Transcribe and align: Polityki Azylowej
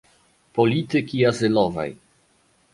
Polityki 0.53 1.25
Azylowej 1.25 1.97